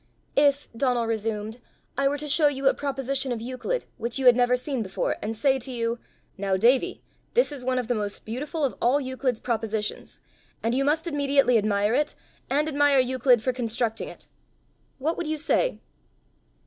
"If," 0.35 0.67
Donal 0.75 1.05
resumed, 1.05 1.59
"I 1.95 2.07
were 2.07 2.17
to 2.17 2.27
show 2.27 2.47
you 2.47 2.67
a 2.67 2.73
proposition 2.73 3.31
of 3.31 3.39
Euclid 3.39 3.85
which 3.99 4.17
you 4.17 4.25
had 4.25 4.35
never 4.35 4.55
seen 4.57 4.81
before, 4.81 5.17
and 5.21 5.37
say 5.37 5.59
to 5.59 5.71
you, 5.71 5.99
'Now, 6.39 6.57
Davie, 6.57 7.03
this 7.35 7.51
is 7.51 7.63
one 7.63 7.77
of 7.77 7.87
the 7.87 7.93
most 7.93 8.25
beautiful 8.25 8.65
of 8.65 8.75
all 8.81 8.99
Euclid's 8.99 9.39
propositions, 9.41 10.19
and 10.63 10.73
you 10.73 10.83
must 10.83 11.05
immediately 11.05 11.55
admire 11.55 11.93
it, 11.93 12.15
and 12.49 12.67
admire 12.67 12.97
Euclid 12.97 13.43
for 13.43 13.53
constructing 13.53 14.07
it!' 14.09 14.27
what 14.97 15.17
would 15.17 15.27
you 15.27 15.37
say?" 15.37 15.79